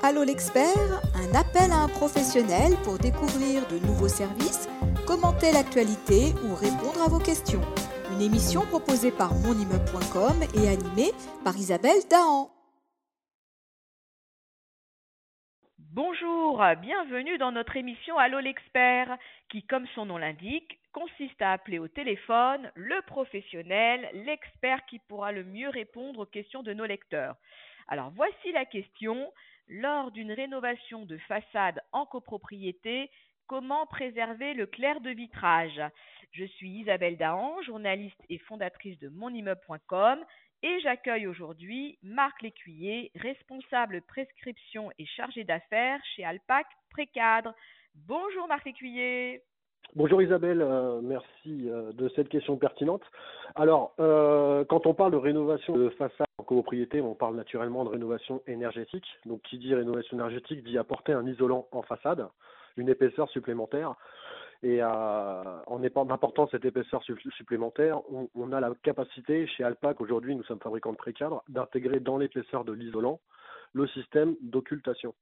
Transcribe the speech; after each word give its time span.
Allô 0.00 0.22
l'expert, 0.22 1.02
un 1.16 1.34
appel 1.34 1.72
à 1.72 1.82
un 1.82 1.88
professionnel 1.88 2.78
pour 2.84 2.98
découvrir 2.98 3.66
de 3.66 3.84
nouveaux 3.84 4.06
services, 4.06 4.68
commenter 5.08 5.50
l'actualité 5.50 6.38
ou 6.46 6.54
répondre 6.54 7.02
à 7.02 7.10
vos 7.10 7.18
questions. 7.18 7.62
Une 8.12 8.22
émission 8.22 8.62
proposée 8.62 9.10
par 9.10 9.34
monimmeuble.com 9.34 10.38
et 10.54 10.68
animée 10.68 11.10
par 11.42 11.56
Isabelle 11.56 12.06
Dahan. 12.08 12.48
Bonjour, 15.78 16.62
bienvenue 16.80 17.36
dans 17.38 17.50
notre 17.50 17.76
émission 17.76 18.18
Allô 18.18 18.38
l'expert, 18.38 19.18
qui, 19.50 19.64
comme 19.64 19.88
son 19.96 20.06
nom 20.06 20.16
l'indique, 20.16 20.78
consiste 20.92 21.42
à 21.42 21.50
appeler 21.50 21.80
au 21.80 21.88
téléphone 21.88 22.70
le 22.76 23.02
professionnel, 23.02 24.08
l'expert 24.14 24.86
qui 24.86 25.00
pourra 25.00 25.32
le 25.32 25.42
mieux 25.42 25.70
répondre 25.70 26.20
aux 26.20 26.26
questions 26.26 26.62
de 26.62 26.72
nos 26.72 26.86
lecteurs. 26.86 27.34
Alors 27.88 28.12
voici 28.14 28.52
la 28.52 28.64
question. 28.64 29.32
Lors 29.70 30.10
d'une 30.12 30.32
rénovation 30.32 31.04
de 31.04 31.18
façade 31.18 31.82
en 31.92 32.06
copropriété, 32.06 33.10
comment 33.46 33.86
préserver 33.86 34.54
le 34.54 34.66
clair 34.66 35.00
de 35.02 35.10
vitrage? 35.10 35.80
Je 36.32 36.46
suis 36.46 36.70
Isabelle 36.70 37.18
Dahan, 37.18 37.60
journaliste 37.62 38.20
et 38.30 38.38
fondatrice 38.38 38.98
de 38.98 39.10
monimmeuble.com 39.10 40.24
et 40.62 40.80
j'accueille 40.80 41.26
aujourd'hui 41.26 41.98
Marc 42.02 42.40
Lécuyer, 42.40 43.12
responsable 43.14 44.00
prescription 44.02 44.90
et 44.98 45.04
chargé 45.04 45.44
d'affaires 45.44 46.00
chez 46.16 46.24
Alpac 46.24 46.66
Précadre. 46.90 47.52
Bonjour 47.94 48.48
Marc 48.48 48.64
Lécuyer. 48.64 49.42
Bonjour 49.96 50.20
Isabelle, 50.20 50.60
euh, 50.60 51.00
merci 51.02 51.70
euh, 51.70 51.92
de 51.92 52.10
cette 52.10 52.28
question 52.28 52.58
pertinente. 52.58 53.00
Alors, 53.54 53.94
euh, 54.00 54.62
quand 54.66 54.86
on 54.86 54.92
parle 54.92 55.12
de 55.12 55.16
rénovation 55.16 55.74
de 55.78 55.88
façade 55.88 56.26
en 56.36 56.42
copropriété, 56.44 57.00
on 57.00 57.14
parle 57.14 57.36
naturellement 57.36 57.84
de 57.84 57.88
rénovation 57.88 58.42
énergétique. 58.46 59.06
Donc, 59.24 59.40
qui 59.42 59.56
dit 59.56 59.74
rénovation 59.74 60.18
énergétique 60.18 60.62
dit 60.62 60.76
apporter 60.76 61.14
un 61.14 61.26
isolant 61.26 61.68
en 61.72 61.80
façade, 61.80 62.28
une 62.76 62.90
épaisseur 62.90 63.30
supplémentaire. 63.30 63.94
Et 64.62 64.82
en 64.82 66.10
apportant 66.10 66.48
cette 66.48 66.64
épaisseur 66.64 67.02
supplémentaire, 67.36 68.00
on, 68.12 68.28
on, 68.34 68.52
a 68.52 68.58
la 68.58 68.72
capacité 68.82 69.46
chez 69.46 69.62
Alpac, 69.62 70.00
aujourd'hui 70.00 70.34
nous 70.34 70.42
sommes 70.42 70.58
fabricants 70.58 70.90
de 70.90 70.96
précadres, 70.96 71.44
d'intégrer 71.48 72.00
dans 72.00 72.18
l'épaisseur 72.18 72.64
de 72.64 72.72
l'isolant 72.72 73.20
le 73.72 73.86
système 73.86 74.34
d'occultation. 74.42 75.14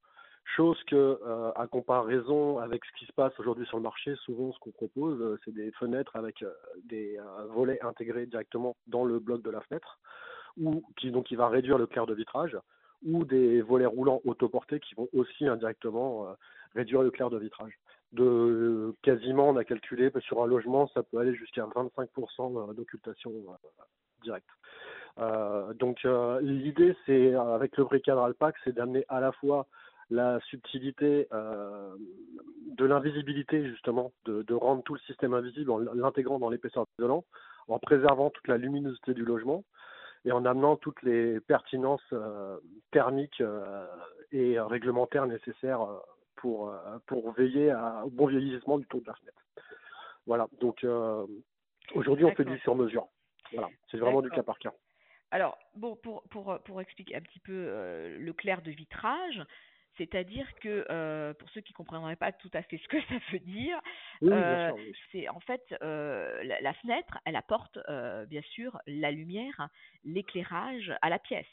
Chose 0.55 0.81
que, 0.85 0.95
euh, 0.95 1.51
à 1.55 1.67
comparaison 1.67 2.59
avec 2.59 2.85
ce 2.85 2.99
qui 2.99 3.05
se 3.05 3.11
passe 3.11 3.37
aujourd'hui 3.37 3.65
sur 3.65 3.77
le 3.77 3.83
marché, 3.83 4.15
souvent 4.23 4.53
ce 4.53 4.59
qu'on 4.59 4.71
propose, 4.71 5.19
euh, 5.21 5.37
c'est 5.43 5.53
des 5.53 5.71
fenêtres 5.71 6.15
avec 6.15 6.41
euh, 6.41 6.51
des 6.85 7.19
volets 7.49 7.79
intégrés 7.83 8.25
directement 8.25 8.77
dans 8.87 9.03
le 9.03 9.19
bloc 9.19 9.41
de 9.41 9.49
la 9.49 9.59
fenêtre, 9.61 9.99
ou 10.57 10.83
qui 10.95 11.11
donc 11.11 11.25
qui 11.25 11.35
va 11.35 11.49
réduire 11.49 11.77
le 11.77 11.85
clair 11.85 12.05
de 12.05 12.13
vitrage, 12.13 12.57
ou 13.05 13.25
des 13.25 13.61
volets 13.61 13.85
roulants 13.85 14.21
autoportés 14.23 14.79
qui 14.79 14.95
vont 14.95 15.09
aussi 15.13 15.45
indirectement 15.47 16.27
réduire 16.73 17.03
le 17.03 17.11
clair 17.11 17.29
de 17.29 17.37
vitrage. 17.37 17.77
De 18.13 18.95
quasiment, 19.03 19.49
on 19.49 19.57
a 19.57 19.65
calculé 19.65 20.11
sur 20.21 20.41
un 20.41 20.47
logement, 20.47 20.87
ça 20.93 21.03
peut 21.03 21.17
aller 21.17 21.35
jusqu'à 21.35 21.65
25% 21.65 22.73
d'occultation 22.73 23.31
directe. 24.23 24.49
donc 25.75 26.01
l'idée, 26.41 26.95
c'est 27.05 27.35
avec 27.35 27.77
le 27.77 27.83
bricadre 27.83 28.23
Alpac, 28.23 28.55
c'est 28.63 28.73
d'amener 28.73 29.05
à 29.09 29.19
la 29.19 29.31
fois 29.33 29.67
la 30.09 30.39
subtilité 30.41 31.27
euh, 31.33 31.95
de 32.65 32.85
l'invisibilité 32.85 33.67
justement, 33.67 34.11
de, 34.25 34.41
de, 34.43 34.53
rendre 34.53 34.83
tout 34.83 34.93
le 34.93 34.99
système 35.01 35.33
invisible 35.33 35.71
en 35.71 35.79
l'intégrant 35.79 36.39
dans 36.39 36.49
l'épaisseur 36.49 36.85
isolante, 36.97 37.25
en 37.67 37.79
préservant 37.79 38.29
toute 38.29 38.47
la 38.47 38.57
luminosité 38.57 39.13
du 39.13 39.25
logement 39.25 39.63
et 40.25 40.31
en 40.31 40.45
amenant 40.45 40.77
toutes 40.77 41.01
les 41.03 41.39
pertinences 41.41 42.01
euh, 42.13 42.57
thermiques 42.91 43.41
euh, 43.41 43.85
et 44.31 44.59
réglementaires 44.59 45.25
nécessaires 45.25 45.85
pour, 46.35 46.73
pour 47.07 47.31
veiller 47.33 47.71
à, 47.71 48.03
au 48.05 48.09
bon 48.09 48.27
vieillissement 48.27 48.77
du 48.77 48.85
tour 48.87 49.01
de 49.01 49.07
la 49.07 49.15
fenêtre. 49.15 49.41
Voilà, 50.25 50.47
donc 50.59 50.85
aujourd'hui 51.95 52.25
on 52.25 52.35
fait 52.35 52.45
du 52.45 52.59
sur-mesure. 52.59 53.07
Voilà, 53.53 53.69
c'est 53.89 53.97
vraiment 53.97 54.21
du 54.21 54.29
cas 54.29 54.43
par 54.43 54.59
cas. 54.59 54.73
Alors, 55.31 55.57
bon, 55.75 55.95
pour, 55.95 56.23
pour, 56.23 56.59
pour 56.65 56.81
expliquer 56.81 57.15
un 57.15 57.21
petit 57.21 57.39
peu 57.39 57.53
le 58.19 58.33
clair 58.33 58.61
de 58.61 58.71
vitrage, 58.71 59.41
c'est-à-dire 59.97 60.47
que, 60.61 60.85
euh, 60.89 61.33
pour 61.33 61.49
ceux 61.49 61.61
qui 61.61 61.73
ne 61.73 61.77
comprendraient 61.77 62.15
pas 62.15 62.31
tout 62.31 62.49
à 62.53 62.61
fait 62.63 62.77
ce 62.77 62.87
que 62.87 63.01
ça 63.01 63.15
veut 63.31 63.39
dire, 63.39 63.79
euh, 64.23 64.71
c'est 65.11 65.27
en 65.29 65.39
fait 65.41 65.63
euh, 65.81 66.43
la, 66.43 66.73
fenêtre, 66.75 67.19
elle 67.25 67.35
apporte 67.35 67.79
bien 68.27 68.41
sûr 68.53 68.79
la 68.87 69.11
lumière, 69.11 69.69
l'éclairage 70.03 70.93
à 71.01 71.09
la 71.09 71.19
pièce. 71.19 71.45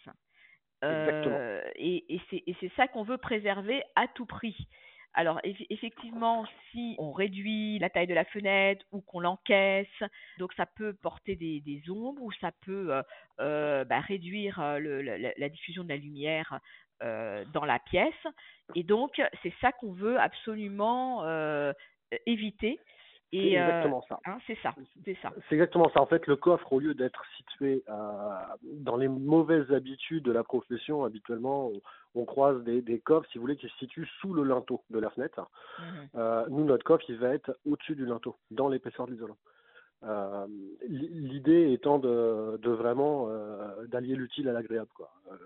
et, 0.82 2.04
et 2.10 2.56
c'est 2.60 2.72
ça 2.76 2.88
qu'on 2.88 3.04
veut 3.04 3.18
préserver 3.18 3.82
à 3.96 4.06
tout 4.08 4.26
prix. 4.26 4.68
Alors 5.14 5.40
effectivement, 5.44 6.44
si 6.70 6.96
on 6.98 7.12
réduit 7.12 7.78
la 7.78 7.88
taille 7.88 8.08
de 8.08 8.14
la 8.14 8.24
fenêtre 8.24 8.84
ou 8.90 9.00
qu'on 9.00 9.20
l'encaisse, 9.20 9.86
donc 10.38 10.52
ça 10.54 10.66
peut 10.66 10.92
porter 10.92 11.36
des, 11.36 11.82
ombres 11.88 12.20
ou 12.20 12.32
ça 12.40 12.50
peut 12.62 12.90
bah, 13.38 14.00
réduire 14.00 14.60
la, 14.60 15.48
diffusion 15.48 15.84
de 15.84 15.88
la 15.88 15.96
lumière 15.96 16.58
euh, 17.02 17.44
dans 17.52 17.64
la 17.64 17.80
pièce. 17.80 18.14
Et 18.76 18.84
donc, 18.84 19.20
c'est 19.42 19.52
ça 19.60 19.72
qu'on 19.72 19.92
veut 19.92 20.18
absolument 20.18 21.24
euh, 21.24 21.72
éviter. 22.24 22.78
C'est 23.32 23.38
exactement 23.38 24.04
ça. 24.08 24.20
Hein, 24.26 24.38
c'est 24.46 24.56
ça, 24.62 24.74
c'est 25.04 25.16
ça. 25.20 25.32
C'est 25.48 25.56
exactement 25.56 25.90
ça. 25.92 26.00
En 26.00 26.06
fait, 26.06 26.26
le 26.26 26.36
coffre, 26.36 26.72
au 26.72 26.78
lieu 26.78 26.94
d'être 26.94 27.24
situé 27.36 27.82
euh, 27.88 28.30
dans 28.62 28.96
les 28.96 29.08
mauvaises 29.08 29.70
habitudes 29.72 30.24
de 30.24 30.32
la 30.32 30.44
profession, 30.44 31.04
habituellement, 31.04 31.72
on, 32.14 32.24
croise 32.24 32.62
des, 32.62 32.80
des, 32.80 33.00
coffres, 33.00 33.28
si 33.32 33.38
vous 33.38 33.42
voulez, 33.42 33.56
qui 33.56 33.68
se 33.68 33.76
situent 33.78 34.08
sous 34.20 34.32
le 34.32 34.44
linteau 34.44 34.82
de 34.90 34.98
la 34.98 35.10
fenêtre. 35.10 35.48
Mhm. 35.80 36.46
nous, 36.50 36.64
notre 36.64 36.84
coffre, 36.84 37.04
il 37.08 37.16
va 37.16 37.34
être 37.34 37.58
au-dessus 37.66 37.96
du 37.96 38.06
linteau, 38.06 38.36
dans 38.50 38.68
l'épaisseur 38.68 39.06
de 39.06 39.12
l'isolant. 39.12 39.36
Euh, 40.06 40.46
L'idée 40.86 41.72
étant 41.72 41.98
de, 41.98 42.58
de 42.62 42.70
vraiment 42.70 43.28
euh, 43.30 43.86
d'allier 43.86 44.16
l'utile 44.16 44.48
à 44.48 44.52
l'agréable. 44.52 44.88
Euh, 45.30 45.36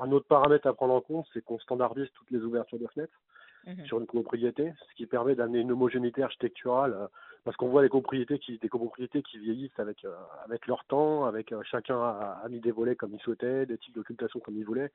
un 0.00 0.10
autre 0.12 0.26
paramètre 0.26 0.66
à 0.66 0.74
prendre 0.74 0.94
en 0.94 1.00
compte, 1.00 1.26
c'est 1.32 1.42
qu'on 1.42 1.58
standardise 1.58 2.08
toutes 2.14 2.30
les 2.30 2.40
ouvertures 2.40 2.78
de 2.78 2.86
fenêtres 2.88 3.18
mhm. 3.66 3.86
sur 3.86 4.00
une 4.00 4.06
copropriété, 4.06 4.72
ce 4.88 4.94
qui 4.94 5.06
permet 5.06 5.34
d'amener 5.34 5.60
une 5.60 5.72
homogénéité 5.72 6.22
architecturale, 6.22 7.08
parce 7.44 7.56
qu'on 7.56 7.68
voit 7.68 7.82
des 7.82 7.88
copropriétés 7.88 8.38
qui, 8.38 8.58
des 8.58 8.68
copropriétés 8.68 9.22
qui 9.22 9.38
vieillissent 9.38 9.78
avec 9.78 10.06
avec 10.44 10.66
leur 10.66 10.84
temps, 10.84 11.24
avec 11.24 11.54
chacun 11.62 11.96
a, 11.96 12.40
a, 12.42 12.48
mis 12.48 12.60
des 12.60 12.72
volets 12.72 12.96
comme 12.96 13.14
il 13.14 13.20
souhaitait, 13.20 13.66
des 13.66 13.78
types 13.78 13.94
d'occultation 13.94 14.40
comme 14.40 14.56
il 14.56 14.64
voulait, 14.64 14.90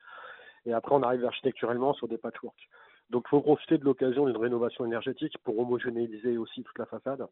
et 0.66 0.72
après 0.72 0.94
on 0.94 1.02
arrive 1.02 1.24
architecturellement 1.24 1.94
sur 1.94 2.06
des 2.06 2.18
patchwork. 2.18 2.68
Donc, 3.10 3.24
il 3.26 3.30
faut 3.30 3.40
profiter 3.40 3.76
de 3.76 3.84
l'occasion 3.84 4.26
d'une 4.26 4.36
rénovation 4.36 4.84
énergétique 4.84 5.36
pour 5.42 5.58
homogénéiser 5.58 6.38
aussi 6.38 6.62
toute 6.62 6.78
la 6.78 6.86
façade 6.86 7.26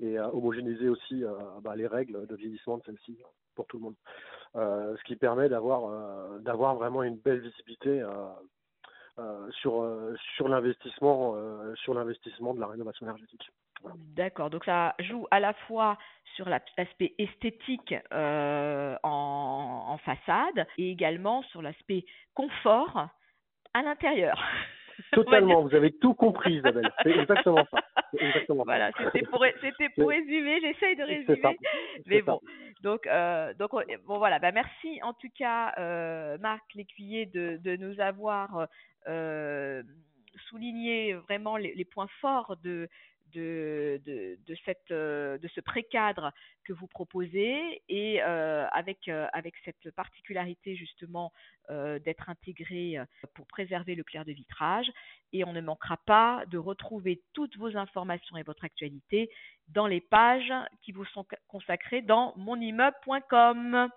et 0.00 0.18
euh, 0.18 0.28
homogénéiser 0.28 0.88
aussi 0.88 1.24
euh, 1.24 1.32
bah, 1.62 1.76
les 1.76 1.86
règles 1.86 2.26
de 2.26 2.36
vieillissement 2.36 2.78
de 2.78 2.82
celle-ci 2.84 3.18
pour 3.54 3.66
tout 3.66 3.78
le 3.78 3.84
monde. 3.84 3.94
Euh, 4.56 4.96
ce 4.96 5.04
qui 5.04 5.16
permet 5.16 5.48
d'avoir 5.48 5.84
euh, 5.84 6.38
d'avoir 6.40 6.74
vraiment 6.74 7.02
une 7.02 7.16
belle 7.16 7.40
visibilité 7.40 8.04
sur 9.50 9.86
sur 10.36 10.48
l'investissement 10.48 11.34
sur 11.74 11.92
l'investissement 11.92 12.54
de 12.54 12.60
la 12.60 12.68
rénovation 12.68 13.04
énergétique. 13.04 13.50
D'accord, 14.14 14.50
donc 14.50 14.64
ça 14.64 14.94
joue 14.98 15.26
à 15.30 15.40
la 15.40 15.54
fois 15.54 15.96
sur 16.34 16.48
l'aspect 16.48 17.14
esthétique 17.18 17.94
euh, 18.12 18.96
en, 19.02 19.86
en, 19.88 19.98
façade 19.98 20.66
et 20.76 20.90
également 20.90 21.42
sur 21.44 21.62
l'aspect 21.62 22.04
confort 22.34 23.08
à 23.72 23.82
l'intérieur. 23.82 24.38
Totalement, 25.12 25.62
vous 25.62 25.74
avez 25.74 25.92
tout 25.92 26.14
compris, 26.14 26.56
Isabelle. 26.56 26.90
C'est 27.02 27.10
exactement 27.10 27.64
ça. 27.70 27.78
Exactement. 28.18 28.64
Voilà, 28.64 28.90
c'était 28.96 29.26
pour, 29.26 29.44
c'était 29.60 29.88
pour 29.90 30.08
résumer, 30.08 30.60
j'essaye 30.60 30.96
de 30.96 31.02
résumer. 31.02 31.58
Mais 32.06 32.22
bon, 32.22 32.40
donc, 32.82 33.06
euh, 33.06 33.54
donc 33.54 33.70
bon 34.06 34.18
voilà, 34.18 34.38
bah, 34.38 34.52
merci 34.52 35.00
en 35.02 35.12
tout 35.12 35.30
cas, 35.36 35.74
euh, 35.78 36.38
Marc 36.38 36.62
Lécuyer, 36.74 37.26
de, 37.26 37.58
de 37.62 37.76
nous 37.76 38.00
avoir 38.00 38.66
euh, 39.08 39.82
souligné 40.48 41.14
vraiment 41.14 41.56
les, 41.56 41.74
les, 41.74 41.84
points 41.84 42.08
forts 42.20 42.56
de, 42.62 42.88
de, 43.32 44.00
de, 44.04 44.38
de, 44.46 44.56
cette, 44.64 44.90
euh, 44.90 45.38
de 45.38 45.48
ce 45.48 45.60
précadre 45.60 46.32
que 46.64 46.72
vous 46.72 46.86
proposez 46.86 47.82
et 47.88 48.22
euh, 48.22 48.66
avec, 48.72 49.08
euh, 49.08 49.26
avec 49.32 49.54
cette 49.64 49.90
particularité 49.94 50.76
justement 50.76 51.32
d'être 52.04 52.28
intégré 52.28 52.96
pour 53.32 53.46
préserver 53.46 53.94
le 53.94 54.02
clair 54.02 54.24
de 54.24 54.32
vitrage. 54.32 54.90
Et 55.32 55.44
on 55.44 55.52
ne 55.52 55.60
manquera 55.60 55.98
pas 56.04 56.42
de 56.50 56.58
retrouver 56.58 57.22
toutes 57.32 57.56
vos 57.58 57.76
informations 57.76 58.36
et 58.36 58.42
votre 58.42 58.64
actualité 58.64 59.30
dans 59.68 59.86
les 59.86 60.00
pages 60.00 60.52
qui 60.82 60.90
vous 60.90 61.04
sont 61.04 61.24
consacrées 61.46 62.02
dans 62.02 62.34
monimmeuble.com. 62.36 63.88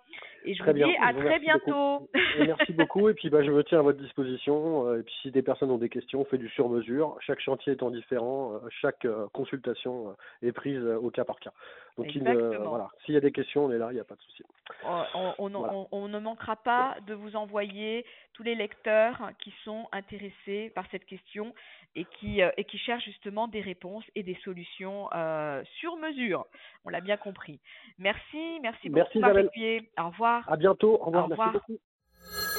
Et 0.44 0.54
je 0.54 0.62
vous 0.62 0.72
dis 0.72 0.84
à 1.02 1.12
très 1.12 1.40
bientôt. 1.40 2.08
merci 2.38 2.72
beaucoup. 2.74 3.08
Et 3.08 3.14
puis 3.14 3.28
bah, 3.28 3.42
je 3.42 3.50
me 3.50 3.64
tiens 3.64 3.80
à 3.80 3.82
votre 3.82 3.98
disposition. 3.98 4.94
Et 4.94 5.02
puis 5.02 5.14
si 5.22 5.32
des 5.32 5.42
personnes 5.42 5.72
ont 5.72 5.78
des 5.78 5.88
questions, 5.88 6.20
on 6.20 6.24
fait 6.26 6.38
du 6.38 6.48
sur 6.50 6.68
mesure. 6.68 7.16
Chaque 7.26 7.40
chantier 7.40 7.72
étant 7.72 7.90
différent, 7.90 8.60
chaque 8.80 9.04
consultation 9.32 10.16
est 10.42 10.52
prise 10.52 10.84
au 10.84 11.10
cas 11.10 11.24
par 11.24 11.38
cas. 11.40 11.52
Donc 11.96 12.08
voilà, 12.16 12.88
s'il 13.04 13.14
y 13.14 13.16
a 13.16 13.20
des 13.20 13.32
questions, 13.32 13.66
on 13.66 13.70
est 13.70 13.78
là, 13.78 13.88
il 13.90 13.94
n'y 13.94 14.00
a 14.00 14.04
pas 14.04 14.16
de 14.16 14.20
souci. 14.22 14.42
On, 15.38 16.08
ne 16.08 16.18
manquera 16.18 16.56
pas 16.56 16.96
de 17.06 17.14
vous 17.14 17.36
envoyer 17.36 18.04
tous 18.32 18.42
les 18.42 18.54
lecteurs 18.54 19.30
qui 19.38 19.52
sont 19.64 19.86
intéressés 19.92 20.72
par 20.74 20.84
cette 20.90 21.04
question 21.06 21.54
et 21.94 22.04
qui, 22.18 22.40
et 22.40 22.64
qui 22.64 22.78
cherchent 22.78 23.04
justement 23.04 23.46
des 23.46 23.60
réponses 23.60 24.04
et 24.14 24.22
des 24.22 24.36
solutions 24.44 25.08
sur 25.78 25.96
mesure. 25.96 26.46
On 26.84 26.90
l'a 26.90 27.00
bien 27.00 27.16
compris. 27.16 27.60
Merci, 27.98 28.58
merci 28.60 28.88
beaucoup, 28.88 29.20
merci, 29.20 29.88
Au 29.98 30.08
revoir. 30.08 30.50
À 30.50 30.56
bientôt. 30.56 30.98
Au 31.00 31.06
revoir. 31.06 31.28
Merci 31.28 31.52
beaucoup. 31.52 31.78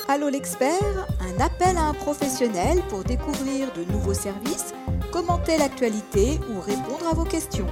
Allô 0.07 0.29
l'expert, 0.29 1.07
un 1.19 1.41
appel 1.43 1.77
à 1.77 1.89
un 1.89 1.93
professionnel 1.93 2.77
pour 2.89 3.03
découvrir 3.03 3.73
de 3.73 3.83
nouveaux 3.91 4.13
services, 4.13 4.75
commenter 5.15 5.57
l'actualité 5.57 6.41
ou 6.49 6.59
répondre 6.59 7.07
à 7.09 7.13
vos 7.13 7.23
questions. 7.23 7.67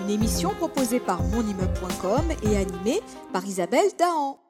Une 0.00 0.10
émission 0.10 0.50
proposée 0.54 0.98
par 0.98 1.22
monimmeuble.com 1.22 2.24
et 2.42 2.56
animée 2.56 3.00
par 3.32 3.46
Isabelle 3.46 3.90
Dahan. 3.96 4.47